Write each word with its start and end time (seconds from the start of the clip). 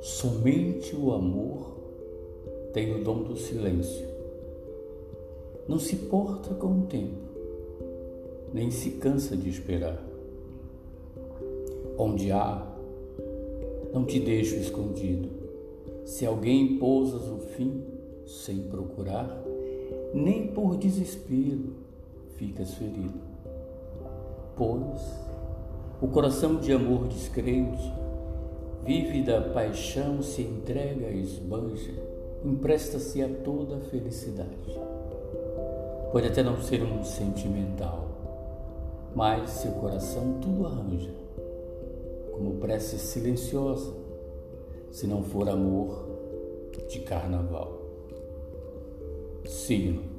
Somente 0.00 0.96
o 0.96 1.12
amor 1.12 1.76
tem 2.72 2.98
o 2.98 3.04
dom 3.04 3.22
do 3.22 3.36
silêncio. 3.36 4.08
Não 5.68 5.78
se 5.78 5.94
porta 5.94 6.54
com 6.54 6.68
o 6.68 6.86
tempo, 6.86 7.18
nem 8.52 8.70
se 8.70 8.92
cansa 8.92 9.36
de 9.36 9.50
esperar. 9.50 10.02
Onde 11.98 12.32
há, 12.32 12.66
não 13.92 14.06
te 14.06 14.18
deixo 14.18 14.56
escondido. 14.56 15.28
Se 16.06 16.24
alguém 16.24 16.78
pousas 16.78 17.28
o 17.28 17.36
fim 17.38 17.84
sem 18.24 18.62
procurar, 18.62 19.44
nem 20.14 20.46
por 20.46 20.78
desespero 20.78 21.74
ficas 22.36 22.72
ferido. 22.72 23.20
Pois 24.56 25.02
o 26.00 26.08
coração 26.08 26.56
de 26.56 26.72
amor 26.72 27.06
descrente 27.06 27.92
Vive 28.84 29.22
da 29.22 29.40
paixão, 29.40 30.22
se 30.22 30.42
entrega, 30.42 31.10
esbanja, 31.10 31.92
empresta-se 32.44 33.22
a 33.22 33.28
toda 33.28 33.76
a 33.76 33.80
felicidade. 33.80 34.48
Pode 36.10 36.26
até 36.26 36.42
não 36.42 36.60
ser 36.60 36.82
um 36.82 37.04
sentimental, 37.04 38.08
mas 39.14 39.50
seu 39.50 39.72
coração 39.72 40.40
tudo 40.40 40.66
arranja, 40.66 41.14
como 42.32 42.56
prece 42.56 42.98
silenciosa, 42.98 43.92
se 44.90 45.06
não 45.06 45.22
for 45.22 45.48
amor 45.48 46.08
de 46.88 47.00
carnaval. 47.00 47.78
Signo 49.46 50.09